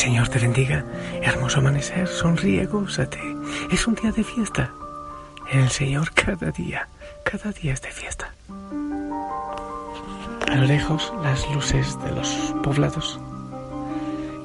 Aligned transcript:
Señor 0.00 0.28
te 0.28 0.38
bendiga. 0.38 0.82
Hermoso 1.20 1.58
amanecer, 1.58 2.08
sonríe, 2.08 2.64
gózate. 2.64 3.20
Es 3.70 3.86
un 3.86 3.94
día 3.96 4.10
de 4.12 4.24
fiesta. 4.24 4.72
El 5.52 5.68
Señor 5.68 6.10
cada 6.14 6.50
día, 6.50 6.88
cada 7.22 7.52
día 7.52 7.74
es 7.74 7.82
de 7.82 7.90
fiesta. 7.90 8.32
A 10.50 10.54
lo 10.54 10.64
lejos 10.64 11.12
las 11.22 11.46
luces 11.54 11.98
de 12.02 12.12
los 12.12 12.28
poblados 12.62 13.20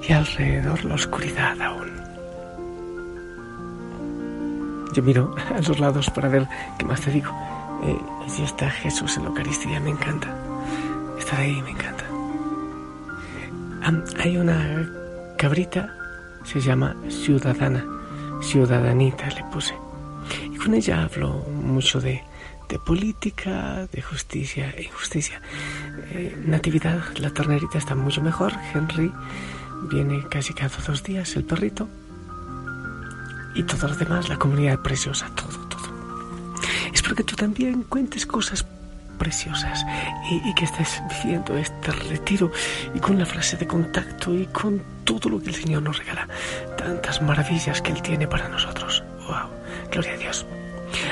y 0.08 0.12
alrededor 0.12 0.84
la 0.84 0.96
oscuridad 0.96 1.60
aún. 1.62 1.90
Yo 4.94 5.04
miro 5.04 5.34
a 5.56 5.62
los 5.62 5.80
lados 5.80 6.10
para 6.10 6.28
ver 6.28 6.48
qué 6.78 6.86
más 6.86 7.00
te 7.00 7.12
digo. 7.12 7.32
Eh, 7.84 7.98
allí 8.26 8.44
está 8.44 8.70
Jesús 8.70 9.16
en 9.16 9.24
la 9.24 9.30
Eucaristía, 9.30 9.80
me 9.80 9.92
encanta. 9.92 10.36
Estar 11.18 11.40
ahí 11.40 11.62
me 11.62 11.72
encanta. 11.72 12.05
Hay 14.18 14.38
una 14.38 14.90
cabrita, 15.38 15.96
se 16.44 16.60
llama 16.60 16.96
Ciudadana, 17.08 17.86
Ciudadanita 18.42 19.28
le 19.30 19.44
puse. 19.52 19.76
Y 20.52 20.58
con 20.58 20.74
ella 20.74 21.04
hablo 21.04 21.46
mucho 21.50 22.02
de, 22.02 22.24
de 22.68 22.80
política, 22.80 23.88
de 23.92 24.02
justicia 24.02 24.72
e 24.72 24.84
injusticia. 24.84 25.40
Eh, 26.12 26.36
natividad, 26.46 27.04
la 27.18 27.30
ternerita 27.30 27.78
está 27.78 27.94
mucho 27.94 28.22
mejor. 28.22 28.54
Henry 28.74 29.12
viene 29.92 30.24
casi 30.30 30.54
cada 30.54 30.76
dos 30.88 31.04
días, 31.04 31.36
el 31.36 31.44
perrito. 31.44 31.88
Y 33.54 33.64
todos 33.64 33.84
los 33.84 34.00
demás, 34.00 34.30
la 34.30 34.38
comunidad 34.38 34.80
preciosa, 34.80 35.30
todo, 35.36 35.60
todo. 35.68 35.86
Espero 36.92 37.16
que 37.16 37.24
tú 37.24 37.36
también 37.36 37.84
cuentes 37.84 38.26
cosas 38.26 38.66
preciosas 39.16 39.86
y, 40.30 40.54
que 40.54 40.66
estés 40.66 41.02
viviendo 41.24 41.58
este 41.58 41.92
retiro 41.92 42.52
y 42.94 43.00
con 43.00 43.18
la 43.18 43.26
frase 43.26 43.58
de 43.58 43.68
contacto 43.68 44.34
y 44.34 44.46
con 44.48 44.82
todo 45.04 45.30
lo 45.30 45.42
que 45.42 45.50
el 45.50 45.56
Señor 45.56 45.84
nos 45.84 45.98
regala. 45.98 46.28
Tantas 46.78 47.22
maravillas 47.22 47.82
que 47.82 47.92
Él 47.92 48.02
tiene 48.02 48.28
para 48.28 48.50
nosotros. 48.50 49.04
¡Wow! 49.28 49.50
Gloria 49.92 50.14
a 50.14 50.18
Dios. 50.18 50.46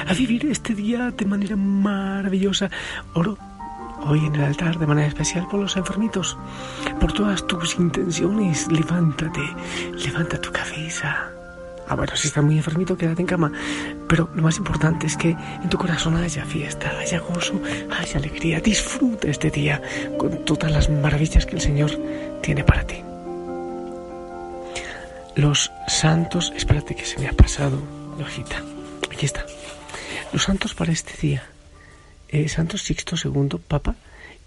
A 0.07 0.13
vivir 0.13 0.45
este 0.45 0.73
día 0.73 1.11
de 1.11 1.25
manera 1.25 1.55
maravillosa. 1.55 2.69
Oro 3.13 3.37
hoy 4.05 4.25
en 4.25 4.35
el 4.35 4.43
altar 4.43 4.77
de 4.77 4.87
manera 4.87 5.07
especial 5.07 5.47
por 5.49 5.59
los 5.59 5.77
enfermitos, 5.77 6.37
por 6.99 7.13
todas 7.13 7.45
tus 7.47 7.75
intenciones. 7.75 8.71
Levántate, 8.71 9.41
levanta 10.05 10.39
tu 10.39 10.51
cabeza. 10.51 11.32
Ah, 11.87 11.95
bueno, 11.95 12.15
si 12.15 12.27
estás 12.27 12.43
muy 12.43 12.57
enfermito, 12.57 12.97
quédate 12.97 13.21
en 13.21 13.27
cama. 13.27 13.51
Pero 14.07 14.29
lo 14.35 14.41
más 14.41 14.57
importante 14.57 15.07
es 15.07 15.17
que 15.17 15.29
en 15.31 15.69
tu 15.69 15.77
corazón 15.77 16.15
haya 16.15 16.45
fiesta, 16.45 16.91
haya 16.99 17.19
gozo, 17.19 17.61
haya 17.91 18.17
alegría. 18.17 18.59
Disfruta 18.59 19.27
este 19.27 19.49
día 19.49 19.81
con 20.17 20.45
todas 20.45 20.71
las 20.71 20.89
maravillas 20.89 21.45
que 21.45 21.55
el 21.55 21.61
Señor 21.61 21.91
tiene 22.41 22.63
para 22.63 22.85
ti. 22.85 22.97
Los 25.35 25.71
santos, 25.87 26.53
espérate 26.55 26.95
que 26.95 27.05
se 27.05 27.19
me 27.19 27.27
ha 27.27 27.33
pasado 27.33 27.81
la 28.17 28.25
hojita. 28.25 28.61
Aquí 29.11 29.25
está. 29.25 29.45
Los 30.31 30.43
santos 30.43 30.73
para 30.73 30.91
este 30.91 31.13
día. 31.19 31.43
Eh, 32.29 32.47
Santo 32.49 32.77
Sixto 32.77 33.15
II, 33.15 33.59
Papa, 33.67 33.95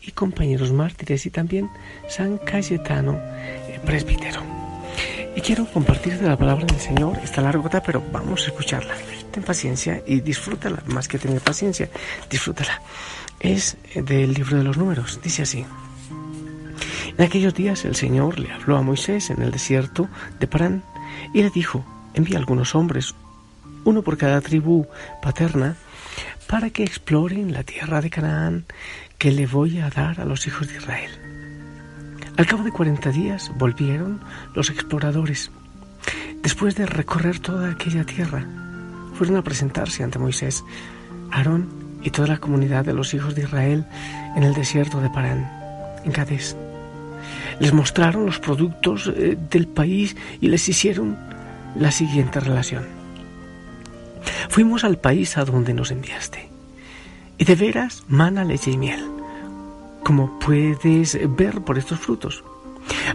y 0.01 0.13
compañeros 0.13 0.73
mártires, 0.73 1.27
y 1.27 1.31
también 1.31 1.71
San 2.09 2.39
Cayetano, 2.39 3.15
eh, 3.15 3.81
presbítero. 3.85 4.56
Y 5.37 5.43
quiero 5.43 5.67
compartirte 5.67 6.25
la 6.25 6.39
palabra 6.39 6.65
del 6.65 6.81
Señor. 6.81 7.19
Está 7.23 7.43
largota, 7.43 7.83
pero 7.83 8.03
vamos 8.11 8.45
a 8.45 8.47
escucharla. 8.47 8.95
Ten 9.31 9.43
paciencia 9.43 10.03
y 10.07 10.21
disfrútala, 10.21 10.83
más 10.87 11.09
que 11.09 11.19
tener 11.19 11.43
paciencia, 11.43 11.91
disfrútala. 12.31 12.81
Es 13.39 13.77
del 13.95 14.33
libro 14.33 14.57
de 14.57 14.65
los 14.65 14.79
números. 14.79 15.21
Dice 15.23 15.43
así. 15.43 15.67
En 17.19 17.23
aquellos 17.23 17.55
días 17.55 17.85
el 17.85 17.97
Señor 17.97 18.39
le 18.39 18.51
habló 18.51 18.79
a 18.79 18.83
Moisés 18.83 19.29
en 19.29 19.43
el 19.43 19.51
desierto 19.51 20.09
de 20.41 20.47
Parán 20.47 20.83
y 21.35 21.43
le 21.43 21.51
dijo, 21.51 21.85
envía 22.15 22.39
algunos 22.39 22.75
hombres, 22.75 23.15
uno 23.85 24.01
por 24.03 24.17
cada 24.17 24.41
tribu 24.41 24.87
paterna, 25.23 25.77
para 26.47 26.71
que 26.71 26.83
exploren 26.83 27.53
la 27.53 27.63
tierra 27.63 28.01
de 28.01 28.09
Canaán 28.09 28.65
que 29.19 29.33
le 29.33 29.47
voy 29.47 29.81
a 29.81 29.91
dar 29.91 30.19
a 30.19 30.25
los 30.25 30.47
hijos 30.47 30.69
de 30.69 30.77
Israel. 30.77 31.26
Al 32.37 32.47
cabo 32.47 32.65
de 32.65 32.73
cuarenta 32.73 33.11
días 33.11 33.51
volvieron 33.57 34.21
los 34.55 34.69
exploradores. 34.69 35.51
Después 36.43 36.75
de 36.75 36.85
recorrer 36.85 37.39
toda 37.39 37.71
aquella 37.71 38.05
tierra, 38.05 38.47
fueron 39.15 39.37
a 39.37 39.43
presentarse 39.43 40.03
ante 40.03 40.19
Moisés, 40.19 40.63
Aarón 41.31 41.69
y 42.03 42.11
toda 42.11 42.29
la 42.29 42.39
comunidad 42.39 42.85
de 42.85 42.93
los 42.93 43.15
hijos 43.15 43.35
de 43.35 43.43
Israel 43.43 43.87
en 44.37 44.43
el 44.43 44.53
desierto 44.53 45.01
de 45.01 45.09
Parán, 45.09 45.51
en 46.05 46.13
Cades. 46.13 46.57
Les 47.59 47.73
mostraron 47.73 48.27
los 48.27 48.39
productos 48.39 49.11
eh, 49.17 49.39
del 49.51 49.67
país 49.67 50.15
y 50.39 50.49
les 50.49 50.69
hicieron 50.69 51.17
la 51.75 51.91
siguiente 51.91 52.39
relación. 52.39 52.85
Fuimos 54.51 54.85
al 54.85 54.99
país 54.99 55.39
a 55.39 55.45
donde 55.47 55.73
nos 55.73 55.91
enviaste. 55.91 56.51
Y 57.39 57.45
de 57.45 57.55
veras 57.55 58.05
mana 58.09 58.45
leche 58.45 58.71
y 58.71 58.77
miel, 58.77 59.16
como 60.07 60.39
puedes 60.39 61.19
ver 61.37 61.63
por 61.63 61.79
estos 61.79 61.99
frutos. 61.99 62.45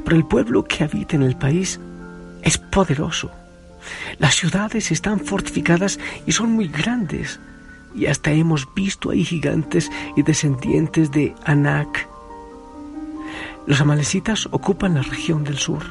Pero 0.04 0.18
el 0.18 0.26
pueblo 0.26 0.66
que 0.66 0.84
habita 0.84 1.16
en 1.16 1.24
el 1.24 1.38
país 1.38 1.80
es 2.42 2.58
poderoso. 2.58 3.32
Las 4.20 4.36
ciudades 4.36 4.92
están 4.92 5.22
fortificadas 5.22 6.02
y 6.26 6.34
son 6.34 6.52
muy 6.52 6.68
grandes. 6.68 7.40
Y 7.96 8.08
hasta 8.08 8.32
hemos 8.32 8.68
visto 8.74 9.10
ahí 9.10 9.24
gigantes 9.24 9.90
y 10.18 10.24
descendientes 10.24 11.12
de 11.12 11.34
Anak. 11.46 12.10
Los 13.66 13.80
amalecitas 13.80 14.50
ocupan 14.52 14.96
la 14.96 15.02
región 15.02 15.46
del 15.46 15.60
sur. 15.60 15.84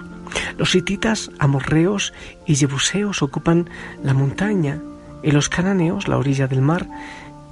Los 0.58 0.74
hititas, 0.74 1.30
amorreos 1.38 2.12
y 2.46 2.56
jebuseos 2.56 3.22
ocupan 3.22 3.70
la 4.04 4.12
montaña 4.12 4.82
y 5.22 5.30
los 5.30 5.48
cananeos 5.48 6.08
la 6.08 6.18
orilla 6.18 6.46
del 6.46 6.60
mar 6.60 6.86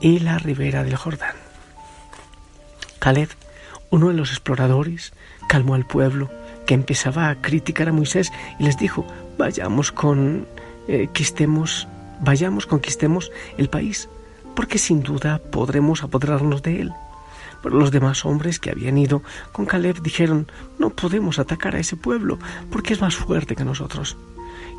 y 0.03 0.19
la 0.19 0.37
ribera 0.37 0.85
del 0.85 0.97
Jordán. 0.97 1.48
Caleb, 2.99 3.29
uno 3.91 4.09
de 4.09 4.15
los 4.15 4.31
exploradores, 4.31 5.13
calmó 5.49 5.75
al 5.75 5.87
pueblo 5.87 6.31
que 6.67 6.75
empezaba 6.75 7.29
a 7.29 7.41
criticar 7.41 7.89
a 7.89 7.93
Moisés 7.93 8.33
y 8.59 8.65
les 8.65 8.77
dijo, 8.77 9.07
vayamos 9.39 9.93
con 9.93 10.47
eh, 10.87 11.09
vayamos 12.21 12.67
conquistemos 12.67 13.31
el 13.57 13.69
país, 13.69 14.09
porque 14.55 14.79
sin 14.79 15.03
duda 15.03 15.41
podremos 15.51 16.03
apoderarnos 16.03 16.63
de 16.63 16.83
él. 16.83 16.93
Pero 17.63 17.77
los 17.77 17.91
demás 17.91 18.25
hombres 18.25 18.59
que 18.59 18.71
habían 18.71 18.99
ido 18.99 19.23
con 19.53 19.67
Caleb 19.67 20.01
dijeron, 20.03 20.47
no 20.79 20.91
podemos 20.91 21.39
atacar 21.39 21.75
a 21.75 21.81
ese 21.81 21.97
pueblo, 21.97 22.39
porque 22.71 22.93
es 22.93 23.01
más 23.01 23.17
fuerte 23.17 23.57
que 23.57 23.65
nosotros 23.65 24.17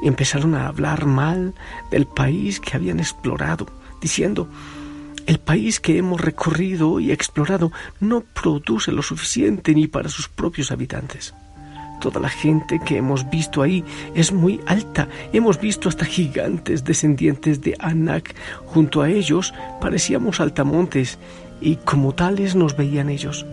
y 0.01 0.07
empezaron 0.07 0.55
a 0.55 0.67
hablar 0.67 1.05
mal 1.05 1.53
del 1.91 2.05
país 2.05 2.59
que 2.59 2.75
habían 2.75 2.99
explorado, 2.99 3.67
diciendo, 4.01 4.47
el 5.29 5.37
país 5.37 5.79
que 5.79 5.95
hemos 5.95 6.19
recorrido 6.19 6.99
y 6.99 7.11
explorado 7.11 7.71
no 7.99 8.21
produce 8.21 8.91
lo 8.91 9.03
suficiente 9.03 9.75
ni 9.75 9.85
para 9.85 10.09
sus 10.09 10.27
propios 10.27 10.71
habitantes. 10.71 11.35
Toda 12.01 12.19
la 12.19 12.29
gente 12.29 12.79
que 12.83 12.97
hemos 12.97 13.29
visto 13.29 13.61
ahí 13.61 13.83
es 14.15 14.31
muy 14.31 14.59
alta. 14.65 15.07
Hemos 15.31 15.61
visto 15.61 15.87
hasta 15.87 16.05
gigantes 16.05 16.83
descendientes 16.83 17.61
de 17.61 17.75
Anak. 17.77 18.33
Junto 18.65 19.03
a 19.03 19.09
ellos 19.11 19.53
parecíamos 19.79 20.39
altamontes 20.39 21.19
y 21.61 21.75
como 21.75 22.15
tales 22.15 22.55
nos 22.55 22.75
veían 22.75 23.11
ellos. 23.11 23.45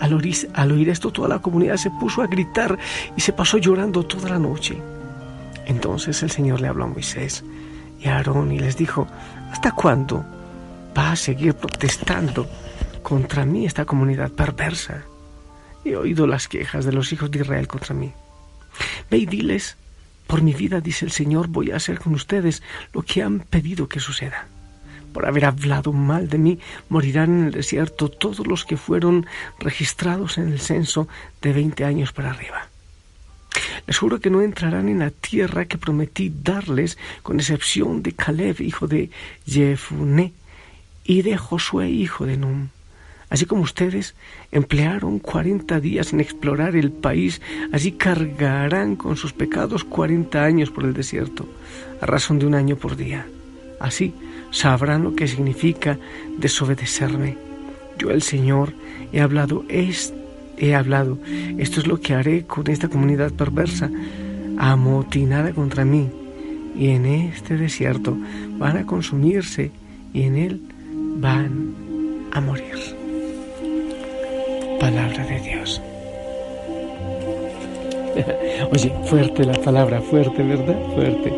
Al 0.00 0.14
oír, 0.14 0.50
al 0.52 0.72
oír 0.72 0.88
esto 0.88 1.12
toda 1.12 1.28
la 1.28 1.38
comunidad 1.38 1.76
se 1.76 1.92
puso 1.92 2.22
a 2.22 2.26
gritar 2.26 2.76
y 3.16 3.20
se 3.20 3.32
pasó 3.32 3.58
llorando 3.58 4.02
toda 4.02 4.30
la 4.30 4.40
noche. 4.40 4.82
Entonces 5.66 6.24
el 6.24 6.32
Señor 6.32 6.60
le 6.60 6.66
habló 6.66 6.86
a 6.86 6.88
Moisés 6.88 7.44
y 8.00 8.08
a 8.08 8.16
Aarón 8.16 8.50
y 8.50 8.58
les 8.58 8.76
dijo, 8.76 9.06
¿hasta 9.52 9.70
cuándo 9.70 10.24
va 10.96 11.12
a 11.12 11.16
seguir 11.16 11.54
protestando 11.54 12.48
contra 13.02 13.44
mí 13.44 13.66
esta 13.66 13.84
comunidad 13.84 14.30
perversa? 14.30 15.04
He 15.84 15.96
oído 15.96 16.26
las 16.26 16.48
quejas 16.48 16.84
de 16.84 16.92
los 16.92 17.12
hijos 17.12 17.30
de 17.30 17.40
Israel 17.40 17.68
contra 17.68 17.94
mí. 17.94 18.12
Ve 19.10 19.18
y 19.18 19.26
diles, 19.26 19.76
por 20.26 20.42
mi 20.42 20.54
vida, 20.54 20.80
dice 20.80 21.04
el 21.04 21.12
Señor, 21.12 21.48
voy 21.48 21.70
a 21.70 21.76
hacer 21.76 21.98
con 21.98 22.14
ustedes 22.14 22.62
lo 22.92 23.02
que 23.02 23.22
han 23.22 23.40
pedido 23.40 23.88
que 23.88 24.00
suceda. 24.00 24.46
Por 25.12 25.26
haber 25.26 25.44
hablado 25.44 25.92
mal 25.92 26.28
de 26.28 26.38
mí, 26.38 26.58
morirán 26.88 27.38
en 27.38 27.44
el 27.46 27.52
desierto 27.52 28.08
todos 28.08 28.46
los 28.46 28.64
que 28.64 28.76
fueron 28.76 29.26
registrados 29.60 30.38
en 30.38 30.48
el 30.48 30.58
censo 30.58 31.06
de 31.40 31.52
veinte 31.52 31.84
años 31.84 32.12
para 32.12 32.30
arriba. 32.30 32.68
Les 33.86 33.98
juro 33.98 34.18
que 34.18 34.30
no 34.30 34.40
entrarán 34.40 34.88
en 34.88 35.00
la 35.00 35.10
tierra 35.10 35.66
que 35.66 35.78
prometí 35.78 36.32
darles, 36.42 36.98
con 37.22 37.38
excepción 37.38 38.02
de 38.02 38.12
Caleb, 38.12 38.60
hijo 38.60 38.88
de 38.88 39.10
Jefune, 39.46 40.32
y 41.04 41.22
de 41.22 41.36
Josué, 41.36 41.90
hijo 41.90 42.26
de 42.26 42.36
Num. 42.36 42.68
Así 43.30 43.46
como 43.46 43.62
ustedes 43.62 44.14
emplearon 44.52 45.18
cuarenta 45.18 45.80
días 45.80 46.12
en 46.12 46.20
explorar 46.20 46.76
el 46.76 46.90
país, 46.90 47.40
así 47.72 47.92
cargarán 47.92 48.96
con 48.96 49.16
sus 49.16 49.32
pecados 49.32 49.84
cuarenta 49.84 50.44
años 50.44 50.70
por 50.70 50.84
el 50.84 50.94
desierto, 50.94 51.48
a 52.00 52.06
razón 52.06 52.38
de 52.38 52.46
un 52.46 52.54
año 52.54 52.76
por 52.76 52.96
día. 52.96 53.26
Así 53.80 54.14
sabrán 54.50 55.02
lo 55.02 55.14
que 55.14 55.26
significa 55.26 55.98
desobedecerme. 56.38 57.36
Yo, 57.98 58.10
el 58.10 58.22
Señor, 58.22 58.72
he 59.12 59.20
hablado 59.20 59.64
este 59.68 60.24
he 60.56 60.74
hablado. 60.74 61.18
Esto 61.58 61.80
es 61.80 61.86
lo 61.86 62.00
que 62.00 62.14
haré 62.14 62.44
con 62.44 62.68
esta 62.68 62.88
comunidad 62.88 63.32
perversa. 63.32 63.90
amotinada 64.56 65.52
contra 65.52 65.84
mí, 65.84 66.08
y 66.76 66.90
en 66.90 67.06
este 67.06 67.56
desierto 67.56 68.16
van 68.56 68.76
a 68.76 68.86
consumirse 68.86 69.72
y 70.12 70.22
en 70.22 70.36
él 70.36 70.60
van 71.14 71.74
a 72.32 72.40
morir. 72.40 72.74
Palabra 74.80 75.24
de 75.26 75.40
Dios. 75.40 75.80
Oye, 78.72 78.92
fuerte 79.06 79.44
la 79.44 79.54
palabra, 79.54 80.00
fuerte, 80.00 80.42
¿verdad? 80.42 80.78
Fuerte. 80.94 81.32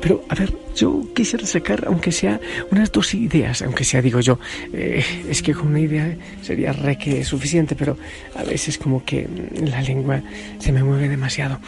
Pero, 0.00 0.24
a 0.28 0.34
ver, 0.34 0.52
yo 0.74 1.02
quisiera 1.14 1.46
sacar, 1.46 1.84
aunque 1.86 2.10
sea 2.10 2.40
unas 2.70 2.90
dos 2.90 3.14
ideas, 3.14 3.62
aunque 3.62 3.84
sea, 3.84 4.00
digo 4.00 4.20
yo, 4.20 4.38
eh, 4.72 5.04
es 5.28 5.42
que 5.42 5.52
con 5.52 5.68
una 5.68 5.80
idea 5.80 6.16
sería 6.42 6.72
re 6.72 6.96
que 6.96 7.22
suficiente, 7.24 7.74
pero 7.76 7.98
a 8.34 8.42
veces 8.44 8.78
como 8.78 9.04
que 9.04 9.28
la 9.62 9.82
lengua 9.82 10.22
se 10.58 10.72
me 10.72 10.82
mueve 10.82 11.08
demasiado. 11.08 11.58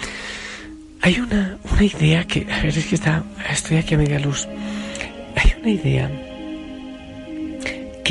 Hay 1.03 1.19
una, 1.19 1.59
una 1.71 1.85
idea 1.85 2.25
que, 2.27 2.47
a 2.51 2.63
ver, 2.63 2.79
es 2.79 2.87
que 2.87 2.95
está, 2.95 3.25
estoy 3.51 3.79
aquí 3.79 3.95
a 3.95 3.99
media 3.99 4.19
luz. 4.19 4.49
Hay 5.37 5.53
una 5.61 5.71
idea 5.71 6.11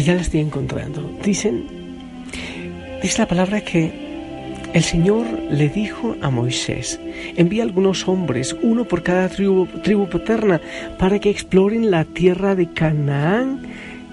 ya 0.03 0.15
la 0.15 0.21
estoy 0.21 0.39
encontrando. 0.39 1.17
Dicen, 1.23 1.65
dice 3.01 3.19
la 3.19 3.27
palabra 3.27 3.61
que 3.61 3.91
el 4.73 4.83
Señor 4.83 5.25
le 5.49 5.69
dijo 5.69 6.15
a 6.21 6.29
Moisés, 6.29 6.99
envía 7.35 7.63
algunos 7.63 8.07
hombres, 8.07 8.55
uno 8.61 8.85
por 8.85 9.03
cada 9.03 9.27
tribu, 9.27 9.67
tribu 9.83 10.07
paterna, 10.07 10.61
para 10.97 11.19
que 11.19 11.29
exploren 11.29 11.91
la 11.91 12.05
tierra 12.05 12.55
de 12.55 12.71
Canaán 12.71 13.63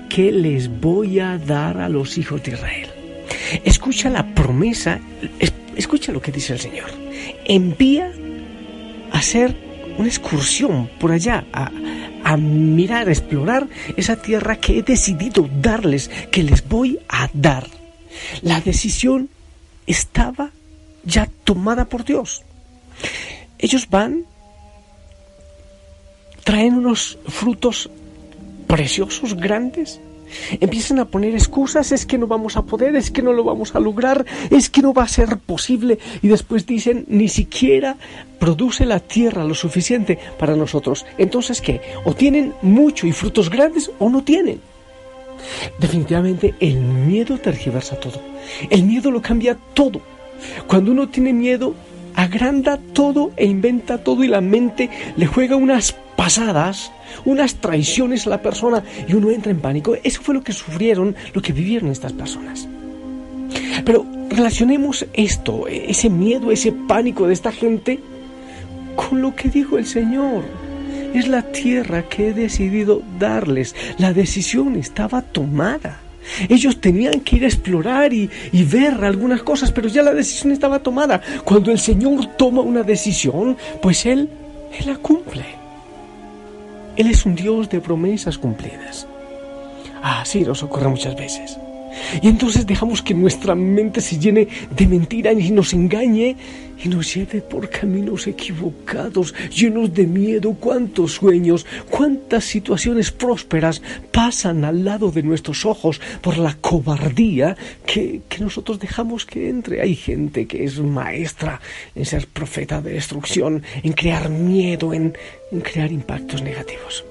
que 0.08 0.32
les 0.32 0.68
voy 0.80 1.20
a 1.20 1.38
dar 1.38 1.78
a 1.78 1.88
los 1.88 2.18
hijos 2.18 2.42
de 2.42 2.52
Israel. 2.52 2.88
Escucha 3.64 4.10
la 4.10 4.34
promesa, 4.34 5.00
escucha 5.76 6.12
lo 6.12 6.20
que 6.20 6.32
dice 6.32 6.54
el 6.54 6.58
Señor. 6.58 6.90
Envía 7.44 8.10
a 9.12 9.18
hacer 9.18 9.54
una 9.96 10.08
excursión 10.08 10.88
por 10.98 11.12
allá, 11.12 11.44
a, 11.52 11.70
a 12.28 12.36
mirar, 12.36 13.08
a 13.08 13.12
explorar 13.12 13.66
esa 13.96 14.16
tierra 14.16 14.56
que 14.56 14.76
he 14.78 14.82
decidido 14.82 15.48
darles, 15.62 16.10
que 16.30 16.42
les 16.42 16.60
voy 16.68 17.00
a 17.08 17.30
dar. 17.32 17.66
La 18.42 18.60
decisión 18.60 19.30
estaba 19.86 20.50
ya 21.04 21.26
tomada 21.44 21.86
por 21.86 22.04
Dios. 22.04 22.42
Ellos 23.58 23.88
van, 23.88 24.26
traen 26.44 26.74
unos 26.74 27.16
frutos 27.26 27.88
preciosos, 28.66 29.32
grandes, 29.32 29.98
empiezan 30.60 30.98
a 30.98 31.06
poner 31.06 31.34
excusas, 31.34 31.92
es 31.92 32.06
que 32.06 32.18
no 32.18 32.26
vamos 32.26 32.56
a 32.56 32.62
poder, 32.62 32.96
es 32.96 33.10
que 33.10 33.22
no 33.22 33.32
lo 33.32 33.44
vamos 33.44 33.74
a 33.74 33.80
lograr, 33.80 34.24
es 34.50 34.70
que 34.70 34.82
no 34.82 34.92
va 34.92 35.04
a 35.04 35.08
ser 35.08 35.38
posible, 35.38 35.98
y 36.22 36.28
después 36.28 36.66
dicen, 36.66 37.04
ni 37.08 37.28
siquiera 37.28 37.96
produce 38.38 38.86
la 38.86 39.00
tierra 39.00 39.44
lo 39.44 39.54
suficiente 39.54 40.18
para 40.38 40.56
nosotros. 40.56 41.06
Entonces, 41.18 41.60
¿qué? 41.60 41.80
O 42.04 42.14
tienen 42.14 42.54
mucho 42.62 43.06
y 43.06 43.12
frutos 43.12 43.50
grandes 43.50 43.90
o 43.98 44.08
no 44.08 44.22
tienen. 44.22 44.60
Definitivamente 45.78 46.54
el 46.60 46.76
miedo 46.80 47.38
tergiversa 47.38 47.98
todo. 47.98 48.20
El 48.70 48.84
miedo 48.84 49.10
lo 49.10 49.22
cambia 49.22 49.56
todo. 49.74 50.00
Cuando 50.66 50.92
uno 50.92 51.08
tiene 51.08 51.32
miedo, 51.32 51.74
agranda 52.18 52.80
todo 52.94 53.30
e 53.36 53.46
inventa 53.46 53.98
todo 53.98 54.24
y 54.24 54.28
la 54.28 54.40
mente 54.40 54.90
le 55.16 55.28
juega 55.28 55.54
unas 55.54 55.92
pasadas, 56.16 56.90
unas 57.24 57.54
traiciones 57.54 58.26
a 58.26 58.30
la 58.30 58.42
persona 58.42 58.82
y 59.06 59.14
uno 59.14 59.30
entra 59.30 59.52
en 59.52 59.60
pánico. 59.60 59.94
Eso 60.02 60.20
fue 60.20 60.34
lo 60.34 60.42
que 60.42 60.52
sufrieron, 60.52 61.14
lo 61.32 61.40
que 61.40 61.52
vivieron 61.52 61.92
estas 61.92 62.12
personas. 62.12 62.68
Pero 63.84 64.04
relacionemos 64.30 65.06
esto, 65.12 65.68
ese 65.68 66.10
miedo, 66.10 66.50
ese 66.50 66.72
pánico 66.72 67.28
de 67.28 67.34
esta 67.34 67.52
gente, 67.52 68.00
con 68.96 69.22
lo 69.22 69.36
que 69.36 69.48
dijo 69.48 69.78
el 69.78 69.86
Señor. 69.86 70.42
Es 71.14 71.28
la 71.28 71.42
tierra 71.52 72.08
que 72.08 72.30
he 72.30 72.34
decidido 72.34 73.00
darles. 73.20 73.76
La 73.96 74.12
decisión 74.12 74.74
estaba 74.74 75.22
tomada. 75.22 76.00
Ellos 76.48 76.80
tenían 76.80 77.20
que 77.20 77.36
ir 77.36 77.44
a 77.44 77.48
explorar 77.48 78.12
y, 78.12 78.30
ver 78.52 79.04
algunas 79.04 79.42
cosas, 79.42 79.72
pero 79.72 79.88
ya 79.88 80.02
la 80.02 80.14
decisión 80.14 80.52
estaba 80.52 80.80
tomada. 80.80 81.20
Cuando 81.44 81.70
el 81.70 81.78
Señor 81.78 82.26
toma 82.36 82.62
una 82.62 82.82
decisión, 82.82 83.56
pues 83.80 84.06
Él, 84.06 84.28
Él 84.78 84.86
la 84.86 84.96
cumple. 84.96 85.44
Él 86.96 87.06
es 87.06 87.24
un 87.24 87.34
Dios 87.34 87.68
de 87.68 87.80
promesas 87.80 88.38
cumplidas. 88.38 89.06
Ah, 90.02 90.22
sí, 90.24 90.42
nos 90.42 90.62
ocurre 90.62 90.88
muchas 90.88 91.16
veces. 91.16 91.58
Y 92.22 92.28
entonces 92.28 92.66
dejamos 92.66 93.02
que 93.02 93.14
nuestra 93.14 93.54
mente 93.54 94.00
se 94.00 94.18
llene 94.18 94.48
de 94.76 94.86
mentiras 94.86 95.34
y 95.38 95.50
nos 95.50 95.72
engañe 95.72 96.36
y 96.82 96.88
nos 96.88 97.14
lleve 97.14 97.40
por 97.40 97.68
caminos 97.68 98.26
equivocados, 98.26 99.34
llenos 99.50 99.92
de 99.92 100.06
miedo. 100.06 100.54
Cuántos 100.58 101.12
sueños, 101.12 101.66
cuántas 101.90 102.44
situaciones 102.44 103.10
prósperas 103.10 103.82
pasan 104.12 104.64
al 104.64 104.84
lado 104.84 105.10
de 105.10 105.22
nuestros 105.22 105.64
ojos 105.66 106.00
por 106.20 106.38
la 106.38 106.54
cobardía 106.54 107.56
que, 107.86 108.22
nosotros 108.38 108.78
dejamos 108.78 109.26
que 109.26 109.48
entre. 109.48 109.80
Hay 109.80 109.96
gente 109.96 110.46
que 110.46 110.64
es 110.64 110.78
maestra 110.78 111.60
en 111.94 112.04
ser 112.04 112.28
profeta 112.28 112.80
de 112.80 112.92
destrucción, 112.92 113.62
en 113.82 113.92
crear 113.92 114.30
miedo, 114.30 114.94
en 114.94 115.14
crear 115.62 115.90
impactos 115.90 116.42
negativos. 116.42 117.04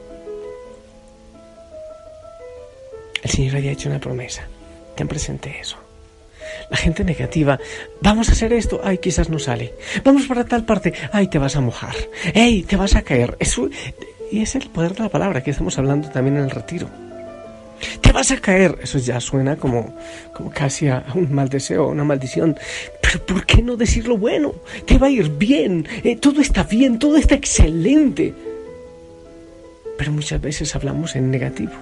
El 3.23 3.29
Señor 3.29 3.57
había 3.57 3.71
hecho 3.73 3.89
una 3.89 3.99
promesa 3.99 4.47
Ten 4.97 5.07
presente 5.07 5.59
eso. 5.61 5.77
La 6.71 6.77
gente 6.77 7.03
negativa, 7.03 7.59
vamos 8.01 8.29
a 8.29 8.31
hacer 8.31 8.51
esto, 8.51 8.81
ay, 8.83 8.97
quizás 8.97 9.29
no 9.29 9.37
sale. 9.37 9.75
Vamos 10.03 10.25
para 10.25 10.43
tal 10.43 10.65
parte, 10.65 10.91
ay, 11.11 11.27
te 11.27 11.37
vas 11.37 11.55
a 11.55 11.61
mojar. 11.61 11.95
Ey, 12.33 12.63
te 12.63 12.75
vas 12.75 12.95
a 12.95 13.03
caer. 13.03 13.37
Eso, 13.39 13.69
y 14.31 14.41
es 14.41 14.55
el 14.55 14.69
poder 14.69 14.95
de 14.95 15.03
la 15.03 15.09
palabra 15.09 15.43
que 15.43 15.51
estamos 15.51 15.77
hablando 15.77 16.09
también 16.09 16.37
en 16.37 16.45
el 16.45 16.49
retiro. 16.49 16.89
Te 18.01 18.11
vas 18.11 18.31
a 18.31 18.37
caer. 18.37 18.79
Eso 18.81 18.97
ya 18.97 19.21
suena 19.21 19.55
como, 19.55 19.95
como 20.33 20.49
casi 20.49 20.87
a 20.87 21.05
un 21.13 21.31
mal 21.31 21.47
deseo, 21.47 21.89
una 21.89 22.03
maldición. 22.03 22.57
Pero 22.99 23.23
¿por 23.23 23.45
qué 23.45 23.61
no 23.61 23.77
decir 23.77 24.07
lo 24.07 24.17
bueno? 24.17 24.55
Te 24.85 24.97
va 24.97 25.07
a 25.07 25.11
ir 25.11 25.29
bien. 25.29 25.87
Eh, 26.03 26.15
todo 26.15 26.41
está 26.41 26.63
bien, 26.63 26.97
todo 26.97 27.17
está 27.17 27.35
excelente. 27.35 28.33
Pero 29.95 30.11
muchas 30.11 30.41
veces 30.41 30.75
hablamos 30.75 31.15
en 31.15 31.29
negativo. 31.29 31.73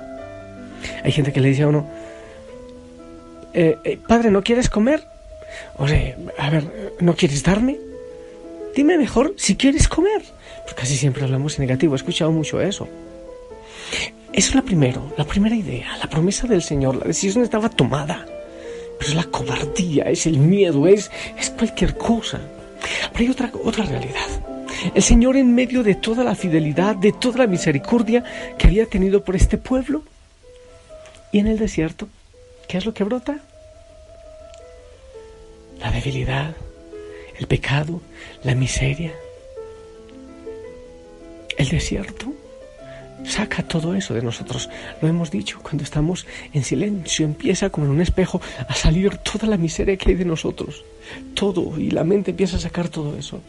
Hay 1.03 1.13
gente 1.13 1.31
que 1.31 1.39
le 1.39 1.49
dice 1.49 1.63
a 1.63 1.69
uno, 1.69 1.87
eh, 3.55 3.77
eh, 3.85 3.97
padre, 4.05 4.31
¿no 4.31 4.43
quieres 4.43 4.69
comer? 4.69 5.01
O 5.77 5.87
sea, 5.87 6.17
a 6.37 6.49
ver, 6.49 6.93
¿no 6.99 7.15
quieres 7.15 7.41
darme? 7.41 7.77
Dime 8.75 8.97
mejor 8.97 9.33
si 9.37 9.55
quieres 9.55 9.87
comer. 9.87 10.21
Porque 10.63 10.81
casi 10.81 10.97
siempre 10.97 11.23
hablamos 11.23 11.57
en 11.57 11.65
negativo, 11.65 11.93
he 11.93 11.95
escuchado 11.95 12.33
mucho 12.33 12.59
eso. 12.59 12.89
Eso 14.33 14.49
es 14.49 14.55
la 14.55 14.61
primero, 14.61 15.13
la 15.17 15.23
primera 15.23 15.55
idea, 15.55 15.95
la 15.97 16.09
promesa 16.09 16.47
del 16.47 16.61
Señor, 16.61 16.97
la 16.97 17.05
decisión 17.05 17.45
estaba 17.45 17.69
tomada. 17.69 18.25
Pero 18.99 19.09
es 19.09 19.15
la 19.15 19.23
cobardía, 19.23 20.03
es 20.03 20.25
el 20.25 20.37
miedo, 20.37 20.85
es, 20.87 21.09
es 21.39 21.49
cualquier 21.51 21.95
cosa. 21.95 22.41
Pero 23.13 23.23
hay 23.23 23.29
otra, 23.29 23.51
otra 23.63 23.85
realidad. 23.85 24.27
El 24.93 25.01
Señor 25.01 25.37
en 25.37 25.55
medio 25.55 25.81
de 25.81 25.95
toda 25.95 26.25
la 26.25 26.35
fidelidad, 26.35 26.97
de 26.97 27.13
toda 27.13 27.39
la 27.39 27.47
misericordia 27.47 28.25
que 28.57 28.67
había 28.67 28.85
tenido 28.85 29.23
por 29.23 29.37
este 29.37 29.57
pueblo, 29.57 30.03
y 31.31 31.39
en 31.39 31.47
el 31.47 31.57
desierto 31.57 32.09
¿Qué 32.67 32.77
es 32.77 32.85
lo 32.85 32.93
que 32.93 33.03
brota? 33.03 33.39
La 35.79 35.91
debilidad, 35.91 36.55
el 37.37 37.47
pecado, 37.47 38.01
la 38.43 38.55
miseria, 38.55 39.13
el 41.57 41.69
desierto. 41.69 42.33
Saca 43.23 43.63
todo 43.63 43.95
eso 43.95 44.13
de 44.13 44.21
nosotros. 44.21 44.69
Lo 45.01 45.07
hemos 45.07 45.31
dicho, 45.31 45.59
cuando 45.61 45.83
estamos 45.83 46.27
en 46.53 46.63
silencio 46.63 47.25
empieza 47.25 47.69
como 47.69 47.87
en 47.87 47.93
un 47.93 48.01
espejo 48.01 48.41
a 48.67 48.75
salir 48.75 49.17
toda 49.17 49.47
la 49.47 49.57
miseria 49.57 49.97
que 49.97 50.09
hay 50.09 50.15
de 50.15 50.25
nosotros. 50.25 50.83
Todo, 51.33 51.79
y 51.79 51.91
la 51.91 52.03
mente 52.03 52.31
empieza 52.31 52.57
a 52.57 52.59
sacar 52.59 52.89
todo 52.89 53.17
eso. 53.17 53.41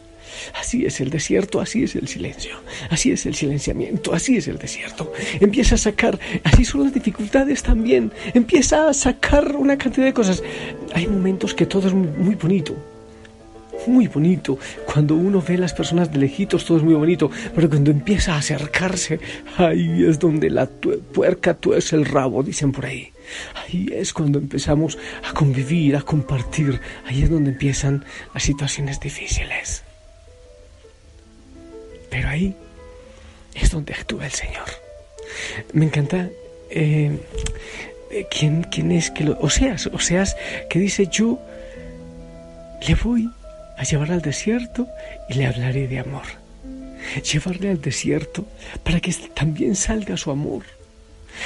Así 0.58 0.84
es 0.84 1.00
el 1.00 1.10
desierto, 1.10 1.60
así 1.60 1.84
es 1.84 1.94
el 1.94 2.08
silencio, 2.08 2.56
así 2.90 3.10
es 3.10 3.26
el 3.26 3.34
silenciamiento, 3.34 4.12
así 4.12 4.36
es 4.36 4.48
el 4.48 4.58
desierto. 4.58 5.12
Empieza 5.40 5.76
a 5.76 5.78
sacar, 5.78 6.18
así 6.44 6.64
son 6.64 6.84
las 6.84 6.94
dificultades 6.94 7.62
también, 7.62 8.12
empieza 8.34 8.88
a 8.88 8.94
sacar 8.94 9.56
una 9.56 9.78
cantidad 9.78 10.06
de 10.06 10.12
cosas. 10.12 10.42
Hay 10.94 11.06
momentos 11.06 11.54
que 11.54 11.66
todo 11.66 11.88
es 11.88 11.94
muy 11.94 12.34
bonito, 12.34 12.76
muy 13.88 14.08
bonito. 14.08 14.58
Cuando 14.84 15.14
uno 15.14 15.42
ve 15.42 15.54
a 15.54 15.58
las 15.58 15.74
personas 15.74 16.12
de 16.12 16.18
lejitos, 16.18 16.64
todo 16.64 16.78
es 16.78 16.84
muy 16.84 16.94
bonito. 16.94 17.30
Pero 17.54 17.68
cuando 17.68 17.90
empieza 17.90 18.34
a 18.34 18.38
acercarse, 18.38 19.20
ahí 19.56 20.04
es 20.04 20.18
donde 20.18 20.50
la 20.50 20.66
puerca 20.66 21.54
tuerce 21.54 21.96
el 21.96 22.04
rabo, 22.04 22.42
dicen 22.42 22.72
por 22.72 22.86
ahí. 22.86 23.12
Ahí 23.54 23.88
es 23.92 24.12
cuando 24.12 24.38
empezamos 24.38 24.98
a 25.28 25.32
convivir, 25.32 25.96
a 25.96 26.02
compartir. 26.02 26.80
Ahí 27.06 27.22
es 27.22 27.30
donde 27.30 27.50
empiezan 27.50 28.04
las 28.32 28.42
situaciones 28.42 29.00
difíciles. 29.00 29.82
Pero 32.10 32.28
ahí 32.28 32.54
es 33.54 33.70
donde 33.70 33.94
actúa 33.94 34.26
el 34.26 34.32
Señor. 34.32 34.64
Me 35.72 35.86
encanta 35.86 36.28
eh, 36.70 37.18
eh, 38.10 38.26
¿quién, 38.30 38.62
quién 38.64 38.92
es 38.92 39.10
que 39.10 39.24
lo... 39.24 39.38
Oseas, 39.40 39.86
Oseas 39.88 40.36
que 40.70 40.78
dice 40.78 41.08
yo 41.10 41.38
le 42.86 42.94
voy 42.94 43.28
a 43.76 43.84
llevar 43.84 44.12
al 44.12 44.22
desierto 44.22 44.88
y 45.28 45.34
le 45.34 45.46
hablaré 45.46 45.88
de 45.88 45.98
amor. 45.98 46.24
Llevarle 47.32 47.70
al 47.70 47.80
desierto 47.80 48.46
para 48.82 49.00
que 49.00 49.12
también 49.12 49.76
salga 49.76 50.16
su 50.16 50.30
amor. 50.30 50.64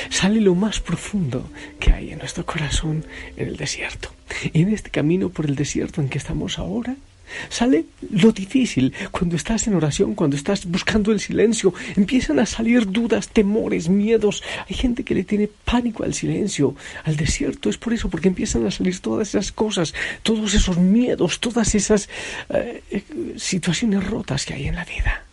Sale 0.08 0.40
lo 0.40 0.54
más 0.54 0.80
profundo 0.80 1.50
que 1.78 1.92
hay 1.92 2.12
en 2.12 2.18
nuestro 2.18 2.46
corazón 2.46 3.04
en 3.36 3.48
el 3.48 3.56
desierto. 3.56 4.12
Y 4.52 4.62
en 4.62 4.72
este 4.72 4.90
camino 4.90 5.30
por 5.30 5.46
el 5.46 5.56
desierto 5.56 6.00
en 6.00 6.08
que 6.08 6.18
estamos 6.18 6.58
ahora, 6.58 6.96
Sale 7.48 7.86
lo 8.10 8.32
difícil 8.32 8.92
cuando 9.10 9.36
estás 9.36 9.66
en 9.66 9.74
oración, 9.74 10.14
cuando 10.14 10.36
estás 10.36 10.66
buscando 10.66 11.12
el 11.12 11.20
silencio. 11.20 11.72
Empiezan 11.96 12.38
a 12.38 12.46
salir 12.46 12.90
dudas, 12.90 13.28
temores, 13.28 13.88
miedos. 13.88 14.42
Hay 14.68 14.74
gente 14.74 15.04
que 15.04 15.14
le 15.14 15.24
tiene 15.24 15.48
pánico 15.64 16.04
al 16.04 16.14
silencio, 16.14 16.74
al 17.04 17.16
desierto. 17.16 17.70
Es 17.70 17.78
por 17.78 17.92
eso, 17.92 18.08
porque 18.08 18.28
empiezan 18.28 18.66
a 18.66 18.70
salir 18.70 18.98
todas 19.00 19.28
esas 19.28 19.52
cosas, 19.52 19.94
todos 20.22 20.54
esos 20.54 20.78
miedos, 20.78 21.40
todas 21.40 21.74
esas 21.74 22.08
eh, 22.50 22.82
situaciones 23.36 24.06
rotas 24.06 24.44
que 24.44 24.54
hay 24.54 24.66
en 24.66 24.76
la 24.76 24.84
vida. 24.84 25.24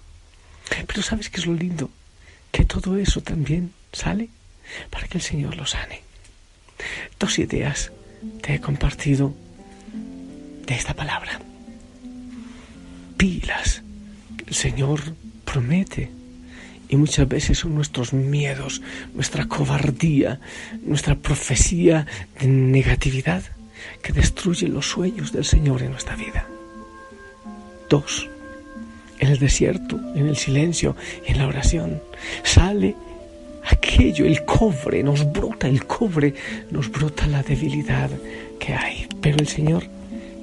Pero 0.85 1.01
¿sabes 1.01 1.29
qué 1.29 1.39
es 1.39 1.45
lo 1.45 1.53
lindo? 1.53 1.89
Que 2.51 2.65
todo 2.65 2.97
eso 2.97 3.21
también 3.21 3.71
sale 3.91 4.29
para 4.89 5.07
que 5.07 5.17
el 5.17 5.23
Señor 5.23 5.55
lo 5.55 5.65
sane. 5.65 6.01
Dos 7.19 7.39
ideas 7.39 7.91
te 8.41 8.55
he 8.55 8.61
compartido 8.61 9.33
de 10.65 10.75
esta 10.75 10.93
palabra 10.93 11.39
pilas 13.17 13.81
el 14.47 14.55
Señor 14.55 15.01
promete. 15.45 16.09
Y 16.89 16.95
muchas 16.95 17.27
veces 17.27 17.59
son 17.59 17.75
nuestros 17.75 18.13
miedos, 18.13 18.81
nuestra 19.13 19.45
cobardía, 19.45 20.39
nuestra 20.83 21.15
profecía 21.15 22.07
de 22.39 22.47
negatividad 22.47 23.43
que 24.01 24.13
destruye 24.13 24.69
los 24.69 24.87
sueños 24.87 25.33
del 25.33 25.43
Señor 25.43 25.83
en 25.83 25.91
nuestra 25.91 26.15
vida. 26.15 26.47
Dos, 27.89 28.29
en 29.19 29.27
el 29.27 29.37
desierto, 29.37 29.99
en 30.15 30.27
el 30.27 30.37
silencio 30.37 30.95
en 31.25 31.39
la 31.39 31.47
oración, 31.47 32.01
sale 32.43 32.95
aquello, 33.65 34.25
el 34.25 34.45
cobre, 34.45 35.03
nos 35.03 35.29
brota 35.29 35.67
el 35.67 35.85
cobre, 35.85 36.33
nos 36.71 36.89
brota 36.89 37.27
la 37.27 37.43
debilidad 37.43 38.09
que 38.59 38.73
hay. 38.73 39.07
Pero 39.21 39.39
el 39.39 39.47
Señor 39.49 39.83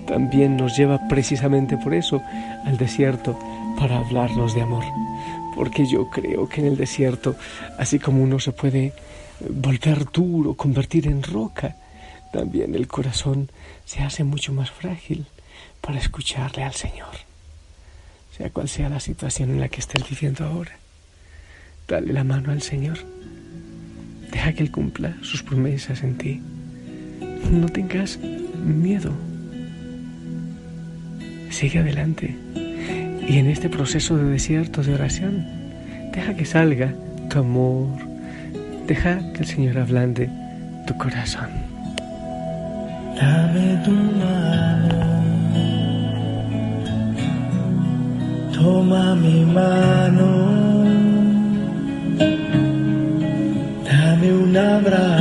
también 0.06 0.56
nos 0.56 0.76
lleva 0.76 1.08
precisamente 1.08 1.76
por 1.76 1.94
eso 1.94 2.22
al 2.64 2.76
desierto 2.76 3.38
para 3.78 3.98
hablarnos 3.98 4.54
de 4.54 4.62
amor. 4.62 4.84
Porque 5.54 5.86
yo 5.86 6.10
creo 6.10 6.48
que 6.48 6.60
en 6.60 6.66
el 6.66 6.76
desierto, 6.76 7.36
así 7.78 7.98
como 7.98 8.22
uno 8.22 8.38
se 8.38 8.52
puede 8.52 8.92
volver 9.48 10.10
duro, 10.10 10.54
convertir 10.54 11.06
en 11.06 11.22
roca, 11.22 11.76
también 12.32 12.74
el 12.74 12.88
corazón 12.88 13.50
se 13.84 14.02
hace 14.02 14.24
mucho 14.24 14.52
más 14.52 14.70
frágil 14.70 15.26
para 15.80 15.98
escucharle 15.98 16.64
al 16.64 16.74
Señor. 16.74 17.14
Sea 18.36 18.50
cual 18.50 18.68
sea 18.68 18.88
la 18.88 19.00
situación 19.00 19.50
en 19.50 19.60
la 19.60 19.68
que 19.68 19.80
estés 19.80 20.08
viviendo 20.08 20.44
ahora, 20.44 20.72
dale 21.86 22.12
la 22.12 22.24
mano 22.24 22.50
al 22.50 22.62
Señor. 22.62 22.98
Deja 24.32 24.52
que 24.52 24.64
Él 24.64 24.72
cumpla 24.72 25.16
sus 25.22 25.44
promesas 25.44 26.02
en 26.02 26.18
ti. 26.18 26.42
No 27.50 27.68
tengas 27.68 28.18
miedo 28.18 29.12
sigue 31.54 31.78
adelante. 31.78 32.36
Y 33.26 33.38
en 33.38 33.46
este 33.46 33.68
proceso 33.70 34.16
de 34.18 34.24
desierto, 34.24 34.82
de 34.82 34.94
oración, 34.94 35.46
deja 36.12 36.34
que 36.34 36.44
salga 36.44 36.92
tu 37.30 37.38
amor, 37.38 37.88
deja 38.86 39.18
que 39.32 39.40
el 39.40 39.46
Señor 39.46 39.78
ablande 39.78 40.28
tu 40.86 40.96
corazón. 40.98 41.48
Dame 43.18 43.80
tu 43.84 43.92
mano, 43.92 44.98
toma 48.52 49.14
mi 49.14 49.44
mano, 49.44 50.28
dame 53.88 54.32
un 54.32 54.56
abrazo, 54.56 55.13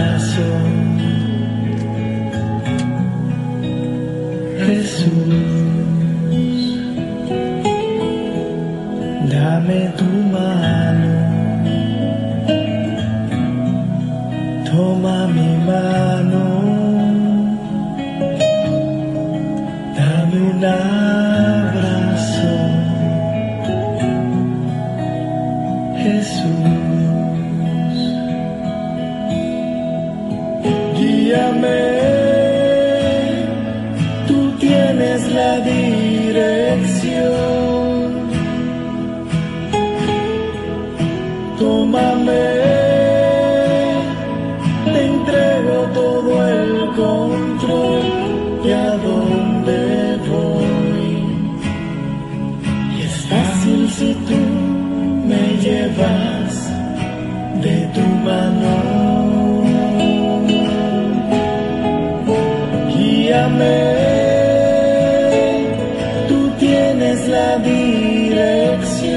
la 67.53 67.59
dirección. 67.59 69.13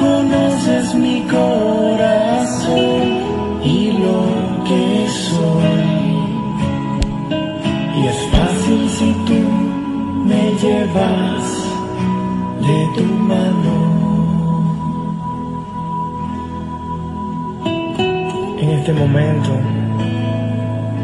conoces 0.00 0.94
mi 0.94 1.22
corazón 1.22 3.02
y 3.64 3.92
lo 3.92 4.20
que 4.68 5.06
soy. 5.28 6.16
Y 7.96 8.00
es 8.06 8.20
fácil 8.32 8.82
si 8.90 9.10
tú 9.26 9.40
me 10.28 10.42
llevas 10.62 11.44
de 12.68 12.78
tu 12.96 13.04
mano. 13.30 13.74
En 18.60 18.68
este 18.70 18.92
momento, 18.92 19.50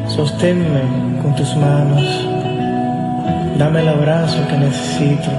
sosténme 0.09 0.83
con 1.23 1.35
tus 1.37 1.55
manos. 1.57 2.03
Dame 3.59 3.81
el 3.81 3.89
abrazo 3.89 4.47
que 4.49 4.57
necesito 4.57 5.31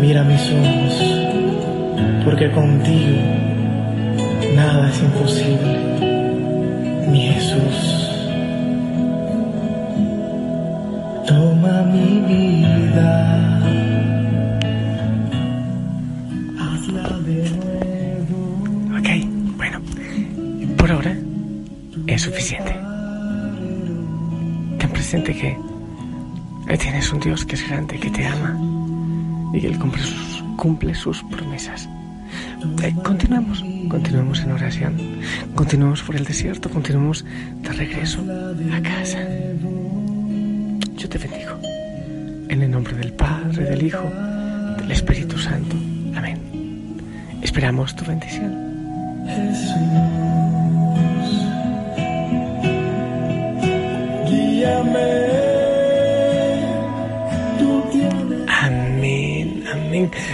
Mira 0.00 0.22
mis 0.24 0.42
ojos, 0.50 2.24
porque 2.24 2.50
contigo 2.50 3.16
nada 4.54 4.90
es 4.90 5.00
imposible, 5.00 5.78
mi 7.08 7.20
Jesús. 7.20 8.10
Toma 11.26 11.82
mi 11.84 12.20
vida, 12.28 13.60
hazla 16.60 17.08
de 17.20 17.50
nuevo. 17.60 18.98
Ok, 18.98 19.08
bueno, 19.56 19.80
por 20.76 20.90
ahora 20.90 21.16
es 22.08 22.22
suficiente. 22.22 22.93
Presente 25.04 25.36
que 25.36 25.58
tienes 26.78 27.12
un 27.12 27.20
Dios 27.20 27.44
que 27.44 27.56
es 27.56 27.68
grande, 27.68 28.00
que 28.00 28.08
te 28.08 28.26
ama 28.26 28.58
y 29.52 29.60
que 29.60 29.66
Él 29.66 29.78
cumple 29.78 30.02
sus, 30.02 30.42
cumple 30.56 30.94
sus 30.94 31.22
promesas. 31.24 31.86
Eh, 32.82 32.94
continuamos, 33.04 33.62
continuamos 33.90 34.40
en 34.40 34.52
oración, 34.52 34.96
continuamos 35.54 36.00
por 36.00 36.16
el 36.16 36.24
desierto, 36.24 36.70
continuamos 36.70 37.22
de 37.60 37.68
regreso 37.68 38.24
a 38.72 38.80
casa. 38.80 39.18
Yo 40.96 41.06
te 41.06 41.18
bendigo. 41.18 41.60
En 42.48 42.62
el 42.62 42.70
nombre 42.70 42.96
del 42.96 43.12
Padre, 43.12 43.62
del 43.62 43.82
Hijo, 43.82 44.10
del 44.78 44.90
Espíritu 44.90 45.36
Santo. 45.36 45.76
Amén. 46.16 46.38
Esperamos 47.42 47.94
tu 47.94 48.06
bendición. 48.06 48.54
Guíame. 54.64 55.24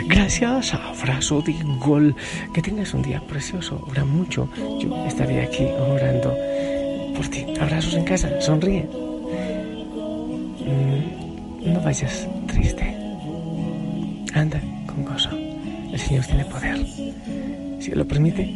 Gracias 0.07 0.41
Gracias, 0.41 0.75
abrazo 0.75 1.43
de 1.43 1.55
gol. 1.79 2.15
Que 2.55 2.63
tengas 2.63 2.95
un 2.95 3.03
día 3.03 3.21
precioso. 3.21 3.85
Ora 3.91 4.05
mucho. 4.05 4.49
Yo 4.79 5.07
estaré 5.07 5.43
aquí 5.43 5.65
orando 5.65 6.37
por 7.17 7.27
ti. 7.29 7.45
Abrazos 7.61 7.95
en 7.95 8.05
casa. 8.05 8.41
Sonríe. 8.41 8.89
Mm, 10.65 11.73
no 11.73 11.81
vayas 11.81 12.29
triste. 12.47 12.85
Anda 14.35 14.61
con 14.87 15.05
gozo. 15.05 15.31
El 15.93 15.99
Señor 15.99 16.25
tiene 16.27 16.45
poder. 16.45 16.79
Si 17.81 17.91
lo 17.91 18.07
permite, 18.07 18.55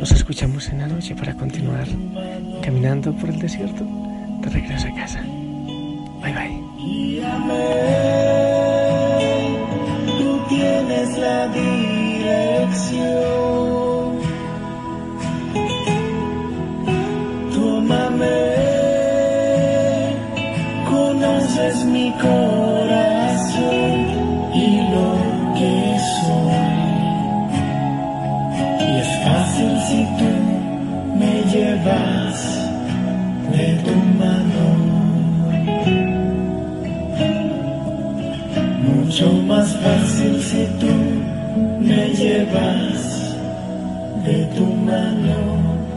nos 0.00 0.10
escuchamos 0.10 0.68
en 0.70 0.78
la 0.78 0.88
noche 0.88 1.14
para 1.14 1.34
continuar 1.34 1.86
caminando 2.62 3.14
por 3.16 3.30
el 3.30 3.38
desierto 3.38 4.01
de 4.42 4.50
regreso 4.50 4.88
a 4.88 4.94
casa. 4.94 5.22
Bye 6.20 6.32
bye. 6.32 8.01
Fácil 39.82 40.40
si 40.40 40.64
tú 40.80 40.94
me 41.80 42.08
llevas 42.14 43.00
de 44.24 44.44
tu 44.56 44.66
mano. 44.66 45.91